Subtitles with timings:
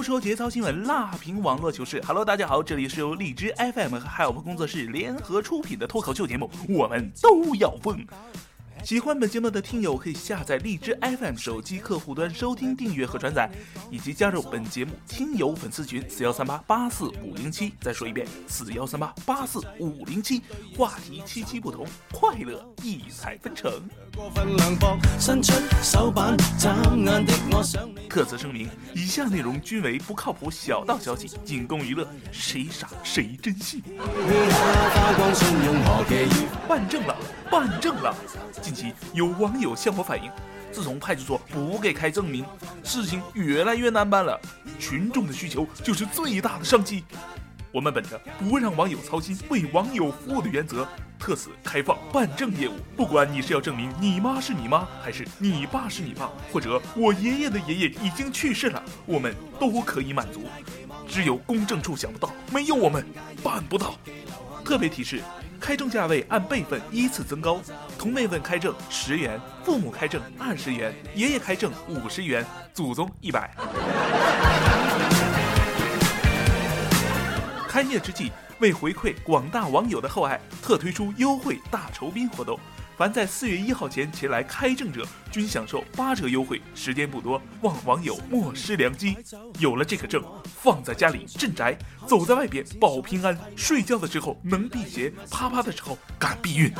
[0.00, 2.02] 不说节操新闻，辣评网络糗事。
[2.06, 8.02] Hello，大家好，这里是由荔枝 FM 和 Help 工作室联合出品的脱口秀节目，我们都要疯。
[8.82, 13.48] 喜欢本节目的听友可以下载荔枝 FM 手机客户端收听、订阅和转载，
[13.90, 17.72] 以及加入本节目听友粉丝群四幺三八八四五零七。
[17.80, 20.42] 再说一遍，四幺三八八四五零七。
[20.76, 23.70] 话题七七不同，快乐异彩纷呈。
[28.08, 33.82] 特此声明，以下内容均为不靠谱小道消息，仅供娱乐，谁傻谁真信。
[36.66, 37.16] 办证了，
[37.50, 38.14] 办证了！
[38.62, 40.30] 近期有网友向我反映，
[40.70, 42.44] 自从派出所不给开证明，
[42.84, 44.40] 事情越来越难办了。
[44.78, 47.04] 群众的需求就是最大的商机。
[47.72, 50.86] 我们本着不让网友操心、为网友服务的原则，
[51.18, 52.72] 特此开放办证业务。
[52.96, 60.44] 不管你是要证明你妈是你妈，还是你爸是你爸，或者我爷爷的爷爷已经去世了，我们都可以满足。
[61.08, 63.04] 只有公证处想不到，没有我们
[63.42, 63.96] 办不到。
[64.64, 65.20] 特别提示：
[65.60, 67.60] 开证价位按辈分依次增高，
[67.98, 73.54] 同辈份开证十元，父母开证二十元，爷爷开证五十元，祖宗一百。
[77.68, 82.58] 开业之际，为回馈广大网友的厚爱，特推出优惠大酬宾活动。
[83.00, 86.60] 凡在四月一号前前来开证者，均享受八折优惠。
[86.74, 89.16] 时间不多，望网友莫失良机。
[89.58, 90.22] 有了这个证，
[90.62, 91.74] 放在家里镇宅，
[92.06, 96.70] 走在外边保平安，睡觉的时候能辟邪，啪啪的时候敢避孕。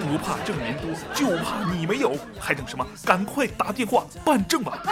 [0.00, 2.84] 不怕证明多，就怕你没有，还等什么？
[3.04, 4.82] 赶快打电话办证吧！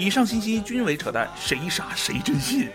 [0.00, 2.70] 以上信息均为扯淡，谁傻谁真信。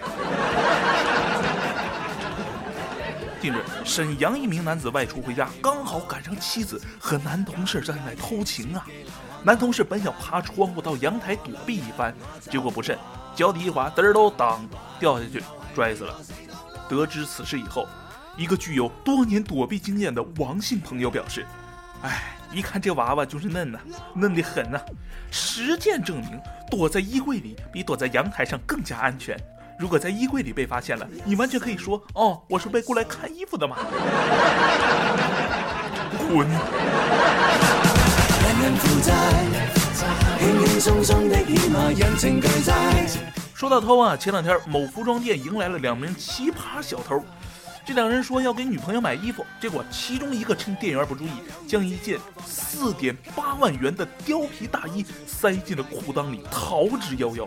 [3.41, 8.85] 近日，沈阳一名男子外出回家，刚好赶上妻子和男同事在外偷情啊。
[9.43, 12.95] 男同事本想爬窗户到阳台躲避一番，结果不慎
[13.35, 14.63] 脚底一滑，嘚儿都当
[14.99, 15.43] 掉下去，
[15.73, 16.15] 摔死了。
[16.87, 17.87] 得知此事以后，
[18.37, 21.43] 一个具有多年躲避经验的王姓朋友表示
[22.03, 23.79] ：“哎。”一看这娃娃就是嫩呐，
[24.13, 24.79] 嫩得很呐！
[25.31, 26.39] 实践证明，
[26.71, 29.37] 躲在衣柜里比躲在阳台上更加安全。
[29.77, 33.75] 如果在衣柜里被发现了，你完全可以说：“哦，我是被雇来看衣服的嘛。”
[36.29, 36.47] 滚！
[43.53, 47.23] 说到偷啊，前两天某服装店迎来了两名奇葩小偷。
[47.85, 51.29] 这两人说要给女朋友买衣服，结果其中一个趁店员不注意，
[51.67, 57.45] 将一件四点八万元的貂皮大衣塞进了裤裆里，逃之夭夭。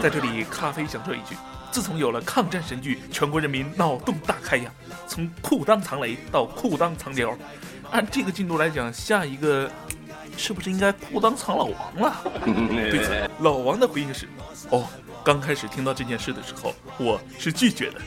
[0.00, 1.36] 在这里，咖啡想说一句：
[1.70, 4.70] 自从有了抗战神剧，全国人民脑洞大开呀！
[5.06, 7.36] 从裤裆藏雷到裤裆藏貂，
[7.90, 9.70] 按这个进度来讲，下一个
[10.34, 12.16] 是不是应该裤裆藏老王了？
[12.90, 14.26] 对此，老王的回应是。
[14.70, 14.88] 哦，
[15.24, 18.00] 刚开始听到这件事的时候，我是拒绝的。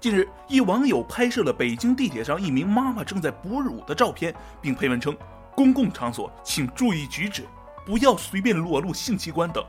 [0.00, 5.16] 近日，一网友拍摄了北京地铁上一名妈妈正在哺乳的照片，并配文称
[5.56, 7.44] ：“公共场所请注意举止，
[7.86, 9.64] 不要随便裸露性器官等。”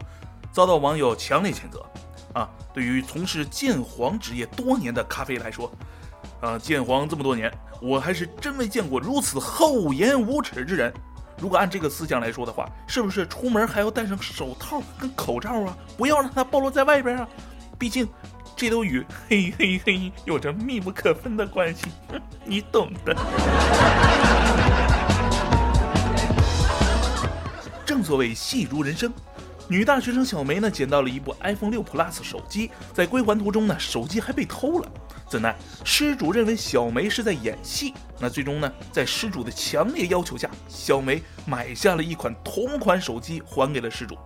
[0.51, 1.85] 遭到网友强烈谴责。
[2.33, 5.71] 啊，对于从事鉴黄职业多年的咖啡来说。
[6.41, 7.49] 啊，鉴黄这么多年，
[7.81, 10.93] 我还是真没见过如此厚颜无耻之人。
[11.37, 15.77] 如果按这个思想来说的话，是不是出门还要戴上手套跟口罩啊？
[15.97, 17.27] 不要让它暴露在外边啊！
[17.77, 18.07] 毕竟，
[18.55, 21.87] 这都与嘿嘿嘿有着密不可分的关系，
[22.45, 23.13] 你懂的。
[27.85, 29.13] 正所谓戏如人生。
[29.67, 34.87] 女大学生小梅呢，捡到了一部 iPhone 六 Plus 手机，在归还途中呢，手机还被偷了。
[35.35, 35.53] 怎奈
[35.83, 44.17] 失主认为小梅是在演戏，那最终呢，在失主的强烈要求下，小梅买下了一款同款手机还给了失主。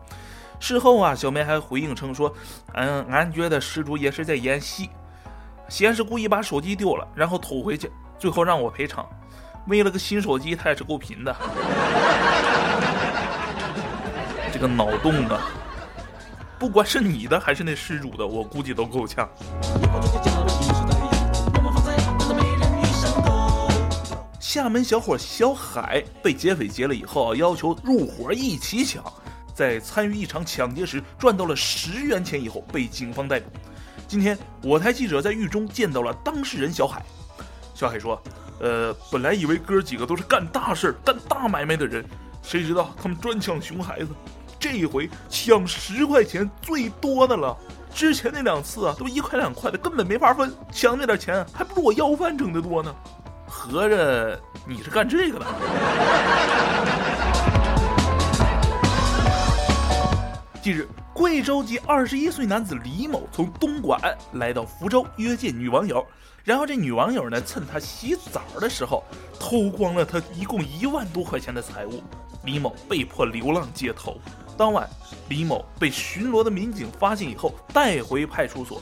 [0.60, 2.32] 事后啊，小梅还回应称说
[2.76, 4.92] ：“嗯，俺觉得失主也是在演戏，
[5.68, 9.04] 先是故意把手机丢了，然后偷回去，最后让我赔偿。
[9.66, 11.36] 为了个新手机，他也是够贫的。
[14.54, 15.42] 这个脑洞啊，
[16.60, 19.28] 不管是你的还是那失主的，我估计都够呛。”
[24.50, 29.04] 厦门小伙小海被劫匪劫了以后啊，要求入伙一起抢。
[29.54, 33.52] 在参与一场抢劫时赚到了十元钱以后，被警方逮捕。
[34.08, 37.06] 今天我台记者在狱中见到了当事人小海。
[37.76, 38.20] 小海说
[38.60, 42.04] ：“呃，本来以为哥几个都是干大事、干大买卖的人，
[42.42, 44.08] 谁知道他们专抢熊孩子。
[44.60, 47.56] 这一回抢十块钱最多的了，
[47.94, 50.52] 之前那两次啊都一块两块的，根本没法分。
[50.72, 52.92] 抢那点钱还不如我要饭挣得多呢。
[53.70, 55.46] 合着你是干这个的？”
[60.62, 64.00] 近日，贵州籍二十一岁男子李某从东莞
[64.34, 66.06] 来到福州约见女网友，
[66.44, 69.04] 然后这女网友呢趁他洗澡的时候
[69.40, 72.04] 偷光了他一共一万多块钱的财物，
[72.44, 74.18] 李某被迫流浪街头。
[74.58, 74.90] 当晚，
[75.30, 78.82] 李某被巡逻的民警发现以后带回派出所。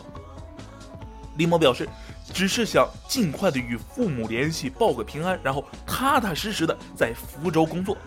[1.36, 1.88] 李某表示，
[2.34, 7.98] 只是想尽快的与父母联系报个平安，然后踏踏实实的在福州工作。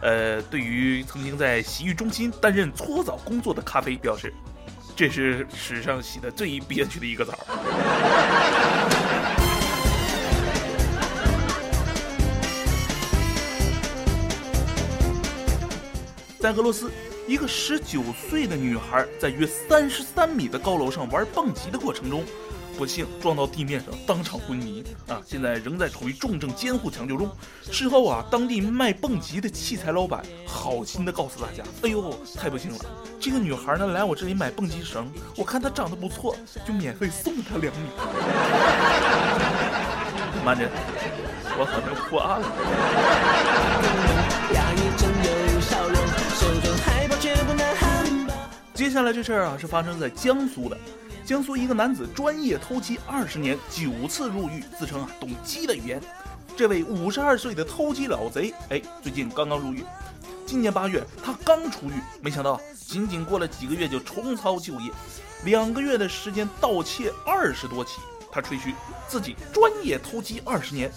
[0.00, 4.32] 呃，对于曾经在洗浴中心担任搓澡工作的咖啡表示，
[4.96, 7.38] 这是史上洗的最憋屈的一个澡。
[16.40, 16.90] 在俄罗斯，
[17.28, 22.24] 一个十九岁的女孩在约三十三米的高楼上玩蹦极的过程中。
[22.80, 25.20] 不幸撞到地面上，当场昏迷啊！
[25.26, 27.30] 现在仍在处于重症监护抢救中。
[27.70, 32.78] 事后啊，当地卖蹦极的器材老板好心的告诉大家：“哎呦，太不幸了！
[33.20, 36.34] 这个女孩呢来我这里买蹦极绳，我看她长得不错，
[36.66, 37.90] 就免费送她两米。”
[40.42, 40.66] 慢着，
[41.58, 42.46] 我好像破案了。
[48.72, 50.78] 接下来这事儿啊，是发生在江苏的。
[51.30, 56.02] 江苏一个男子专业偷鸡二十年，九次入狱，自称啊懂鸡的语言。
[56.56, 59.84] 这位五十二岁的偷鸡老贼，哎，最近刚刚入狱。
[60.44, 64.90] 今年八月，他刚出狱，没想到仅仅过了几个月就重操旧业，
[65.44, 68.00] 两个月的时间盗窃二十多起。
[68.32, 68.74] 他吹嘘
[69.06, 70.90] 自己专业偷鸡二十年，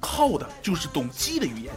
[0.00, 1.70] 靠的就是懂鸡的语言。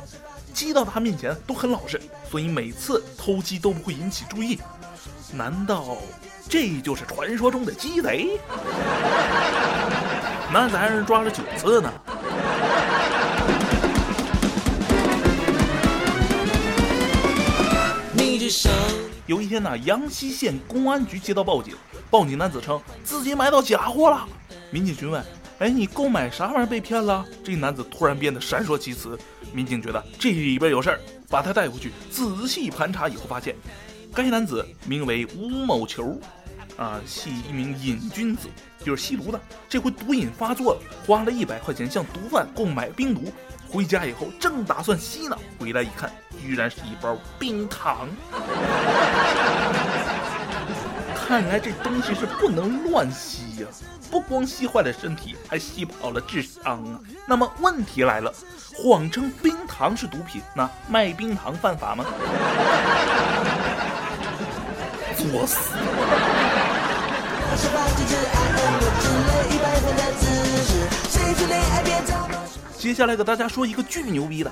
[0.54, 2.01] 鸡到他面前都很老实，
[2.31, 4.57] 所以每次偷鸡都不会引起注意。
[5.33, 5.98] 难道？
[6.49, 8.39] 这就是传说中的鸡贼，
[10.51, 11.91] 那咱是抓了九次呢。
[19.25, 21.75] 有一天呢，阳西县公安局接到报警，
[22.09, 24.25] 报警男子称自己买到假货了。
[24.71, 25.21] 民警询问
[25.59, 29.19] ：“哎，你购买啥玩意儿被骗了？”这男子突然变得闪烁其词。
[29.51, 30.99] 民警觉得这里边有事儿，
[31.29, 33.53] 把他带回去仔细盘查以后，发现
[34.13, 36.17] 该男子名为吴某球。
[36.77, 38.47] 啊，系一名瘾君子，
[38.83, 39.41] 就是吸毒的。
[39.68, 43.33] 这回毒瘾发作了，花了一百块钱向毒贩购买冰毒。
[43.68, 46.09] 回家以后正打算吸呢，回来一看，
[46.41, 48.07] 居然是一包冰糖。
[51.15, 53.68] 看来这东西是不能乱吸呀，
[54.09, 56.99] 不光吸坏了身体，还吸跑了智商啊。
[57.28, 58.31] 那么问题来了，
[58.75, 62.06] 谎称冰糖是毒品，那卖冰糖犯法吗？
[65.18, 65.71] 作死！
[72.78, 74.52] 接下来给大家说一个巨牛逼的，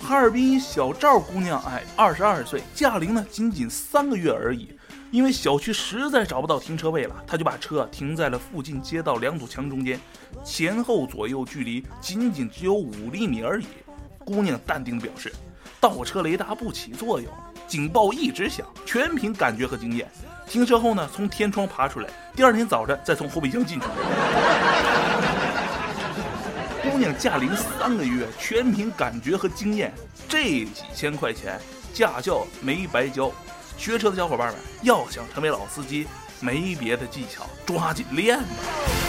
[0.00, 4.68] 哈尔滨小赵姑娘，哎，二十二岁，驾龄呢仅仅三个月而已。
[5.10, 9.98] 因为小区实在找不到停车位了，她就把车停在了附近街道两堵墙中间，
[10.44, 13.66] 前后左右距离仅仅只有五厘米而已。
[14.24, 15.32] 姑娘淡定地表示，
[15.80, 17.30] 倒车雷达不起作用，
[17.66, 20.08] 警报一直响，全凭感觉和经验。
[20.48, 23.86] 停车后呢，从天窗爬出来，第二天早晨再从后备箱进去。
[26.82, 29.92] 姑娘驾龄三个月，全凭感觉和经验，
[30.28, 31.58] 这几千块钱
[31.92, 33.32] 驾校没白教。
[33.76, 36.06] 学车的小伙伴们，要想成为老司机，
[36.38, 39.03] 没别的技巧，抓紧练吧。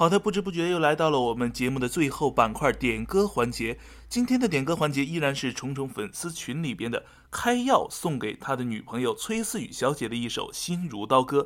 [0.00, 3.78] 好的，不知不觉又来到了我们节目的最后板块点歌环节。
[4.08, 11.42] 今天的点歌环节依然是虫虫粉丝群里边的开药送给他的女朋友崔思雨小姐的一首《心如刀割》，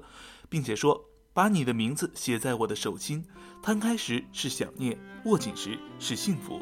[0.48, 3.24] 并且说把你的名字写在我的手心，
[3.60, 6.60] 摊开时是想念，握紧时是幸福。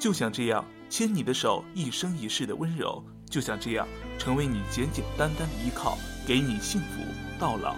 [0.00, 3.86] 就像这样牵你的手，一生一世的温柔；就像这样
[4.18, 5.96] 成为你简简单单的依靠，
[6.26, 7.04] 给你幸福
[7.38, 7.76] 到老。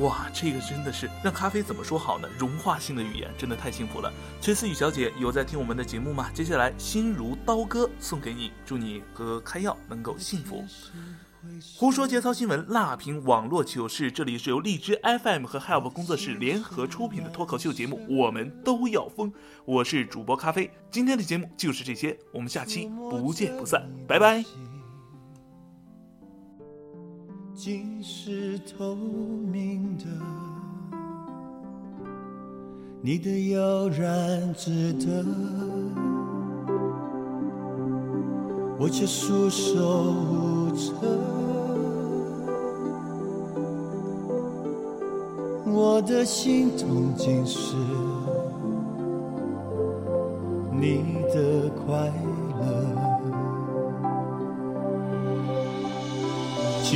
[0.00, 2.28] 哇，这个真的是让咖啡怎么说好呢？
[2.38, 4.12] 融化性的语言真的太幸福了。
[4.40, 6.30] 崔思雨小姐有在听我们的节目吗？
[6.34, 10.64] 接下来心如刀割送给你，祝你和开药能够幸福。
[11.76, 19.32] 胡说节操新闻，辣评网络糗事，这里是由荔枝 FM 和 Help 工作室联合出品的脱口秀节目，我们都要疯。
[19.64, 24.75] 我是主播咖啡，今天的节目就是这些，我们下期不见不散，拜拜。
[27.56, 30.04] 竟是透明的，
[33.00, 35.24] 你的悠然自得，
[38.78, 40.92] 我却束手无策。
[45.64, 47.74] 我的心痛竟是
[50.78, 52.12] 你的快。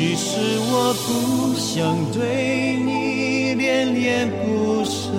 [0.01, 0.39] 其实
[0.73, 5.11] 我不想对你恋恋不舍，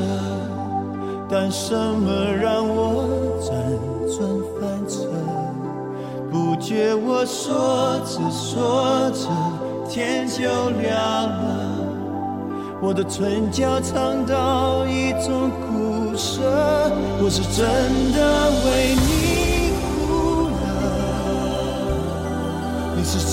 [1.30, 2.12] 但什么
[2.42, 3.06] 让我
[3.40, 3.52] 辗
[4.10, 4.28] 转
[4.60, 5.06] 反侧？
[6.32, 9.30] 不觉我说着说着
[9.88, 10.42] 天就
[10.82, 10.98] 亮
[11.30, 11.78] 了，
[12.82, 16.42] 我的唇角尝到一种苦涩，
[17.22, 17.62] 我是真
[18.14, 19.41] 的为你。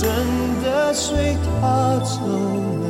[0.00, 0.08] 真
[0.62, 2.20] 的随他走
[2.82, 2.86] 了，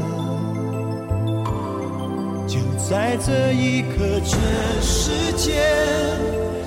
[2.47, 4.39] 就在这一刻，全
[4.83, 5.65] 世界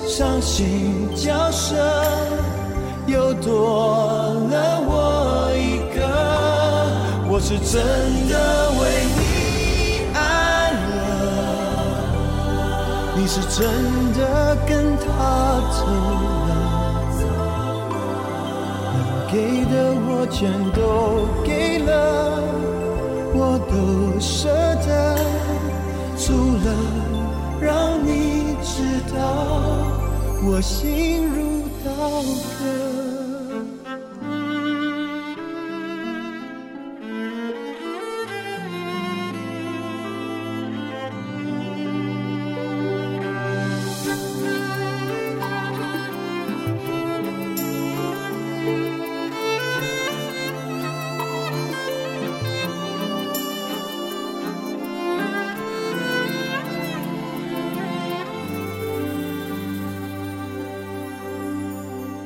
[0.04, 1.76] 伤心角色
[3.06, 6.02] 又多了我一个。
[7.30, 7.80] 我是真
[8.28, 8.34] 的
[8.80, 8.82] 为
[9.14, 9.20] 你
[10.12, 10.18] 爱
[10.72, 11.00] 了，
[13.16, 13.62] 你是真
[14.12, 15.06] 的跟他
[15.70, 15.86] 走
[19.32, 21.90] 给的我全都给了，
[23.34, 24.50] 我都舍
[24.86, 25.16] 得，
[26.18, 26.66] 除了
[27.58, 29.16] 让你知道
[30.44, 31.90] 我心如刀
[32.58, 33.21] 割。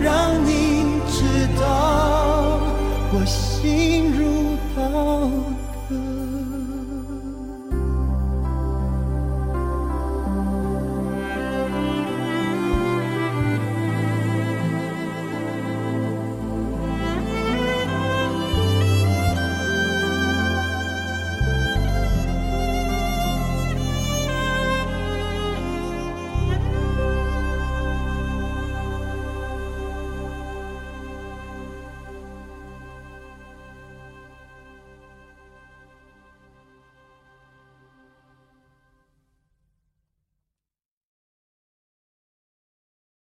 [0.00, 2.60] 让你知道
[3.12, 4.09] 我心。